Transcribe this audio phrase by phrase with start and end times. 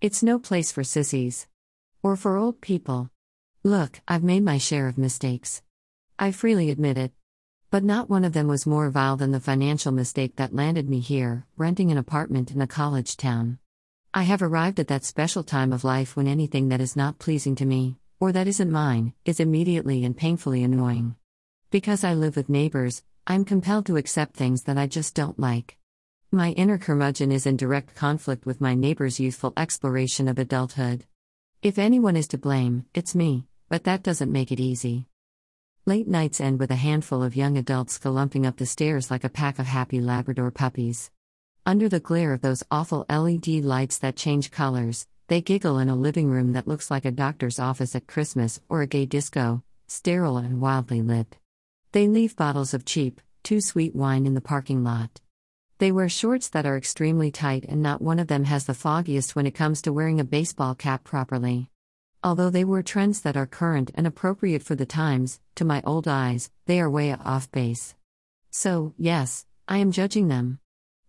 [0.00, 1.48] It's no place for sissies.
[2.04, 3.10] Or for old people.
[3.64, 5.60] Look, I've made my share of mistakes.
[6.16, 7.10] I freely admit it.
[7.72, 11.00] But not one of them was more vile than the financial mistake that landed me
[11.00, 13.58] here, renting an apartment in a college town.
[14.14, 17.56] I have arrived at that special time of life when anything that is not pleasing
[17.56, 21.16] to me, or that isn't mine, is immediately and painfully annoying.
[21.72, 25.77] Because I live with neighbors, I'm compelled to accept things that I just don't like.
[26.30, 31.06] My inner curmudgeon is in direct conflict with my neighbor's youthful exploration of adulthood.
[31.62, 35.06] If anyone is to blame, it's me, but that doesn't make it easy.
[35.86, 39.30] Late nights end with a handful of young adults galumping up the stairs like a
[39.30, 41.10] pack of happy Labrador puppies.
[41.64, 45.96] Under the glare of those awful LED lights that change colors, they giggle in a
[45.96, 50.36] living room that looks like a doctor's office at Christmas or a gay disco, sterile
[50.36, 51.38] and wildly lit.
[51.92, 55.22] They leave bottles of cheap, too sweet wine in the parking lot.
[55.78, 59.36] They wear shorts that are extremely tight, and not one of them has the foggiest
[59.36, 61.70] when it comes to wearing a baseball cap properly.
[62.24, 66.08] Although they wear trends that are current and appropriate for the times, to my old
[66.08, 67.94] eyes, they are way off base.
[68.50, 70.58] So, yes, I am judging them.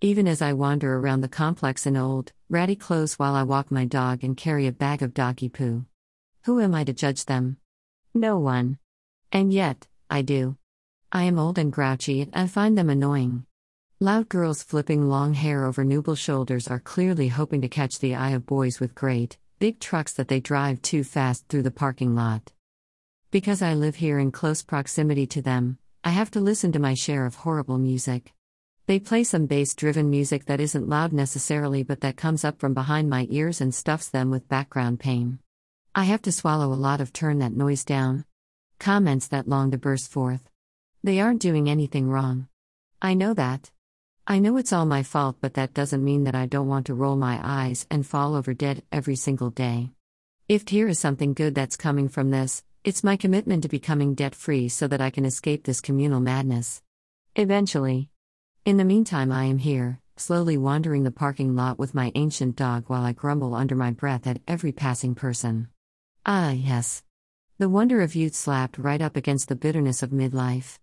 [0.00, 3.84] Even as I wander around the complex in old, ratty clothes while I walk my
[3.84, 5.86] dog and carry a bag of doggy poo.
[6.42, 7.58] Who am I to judge them?
[8.12, 8.78] No one.
[9.30, 10.56] And yet, I do.
[11.12, 13.46] I am old and grouchy and I find them annoying.
[14.00, 18.32] Loud girls flipping long hair over nubile shoulders are clearly hoping to catch the eye
[18.32, 22.52] of boys with great, big trucks that they drive too fast through the parking lot.
[23.30, 26.92] Because I live here in close proximity to them, I have to listen to my
[26.92, 28.34] share of horrible music.
[28.84, 32.74] They play some bass driven music that isn't loud necessarily but that comes up from
[32.74, 35.38] behind my ears and stuffs them with background pain.
[35.94, 38.26] I have to swallow a lot of turn that noise down.
[38.78, 40.50] Comments that long to burst forth.
[41.02, 42.48] They aren't doing anything wrong.
[43.00, 43.70] I know that.
[44.28, 46.94] I know it's all my fault, but that doesn't mean that I don't want to
[46.94, 49.90] roll my eyes and fall over dead every single day.
[50.48, 54.34] If here is something good that's coming from this, it's my commitment to becoming debt
[54.34, 56.82] free so that I can escape this communal madness.
[57.36, 58.10] Eventually.
[58.64, 62.86] In the meantime, I am here, slowly wandering the parking lot with my ancient dog
[62.88, 65.68] while I grumble under my breath at every passing person.
[66.24, 67.04] Ah, yes.
[67.58, 70.80] The wonder of youth slapped right up against the bitterness of midlife.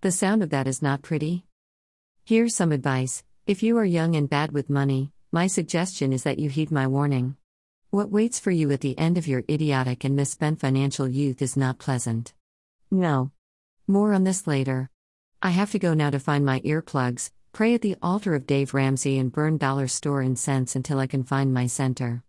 [0.00, 1.44] The sound of that is not pretty.
[2.28, 6.40] Here's some advice if you are young and bad with money, my suggestion is that
[6.40, 7.36] you heed my warning.
[7.90, 11.56] What waits for you at the end of your idiotic and misspent financial youth is
[11.56, 12.34] not pleasant.
[12.90, 13.30] No.
[13.86, 14.90] More on this later.
[15.40, 18.74] I have to go now to find my earplugs, pray at the altar of Dave
[18.74, 22.24] Ramsey, and burn dollar store incense until I can find my center.